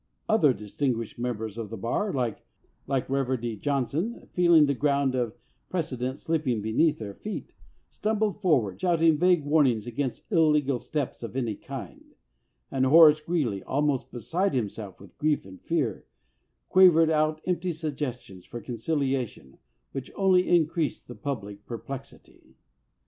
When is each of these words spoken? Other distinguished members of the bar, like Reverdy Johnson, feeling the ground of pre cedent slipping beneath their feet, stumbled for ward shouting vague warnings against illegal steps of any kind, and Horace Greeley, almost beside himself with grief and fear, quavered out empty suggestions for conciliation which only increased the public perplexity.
Other 0.27 0.51
distinguished 0.51 1.19
members 1.19 1.59
of 1.59 1.69
the 1.69 1.77
bar, 1.77 2.11
like 2.11 2.43
Reverdy 3.07 3.55
Johnson, 3.61 4.27
feeling 4.33 4.65
the 4.65 4.73
ground 4.73 5.13
of 5.13 5.37
pre 5.69 5.81
cedent 5.81 6.17
slipping 6.17 6.59
beneath 6.59 6.97
their 6.97 7.13
feet, 7.13 7.53
stumbled 7.91 8.41
for 8.41 8.61
ward 8.61 8.81
shouting 8.81 9.19
vague 9.19 9.45
warnings 9.45 9.85
against 9.85 10.31
illegal 10.31 10.79
steps 10.79 11.21
of 11.21 11.35
any 11.35 11.53
kind, 11.53 12.15
and 12.71 12.87
Horace 12.87 13.19
Greeley, 13.21 13.61
almost 13.61 14.11
beside 14.11 14.55
himself 14.55 14.99
with 14.99 15.15
grief 15.19 15.45
and 15.45 15.61
fear, 15.61 16.07
quavered 16.67 17.11
out 17.11 17.39
empty 17.45 17.71
suggestions 17.71 18.43
for 18.43 18.59
conciliation 18.59 19.59
which 19.91 20.09
only 20.15 20.49
increased 20.49 21.07
the 21.07 21.13
public 21.13 21.63
perplexity. 21.67 22.55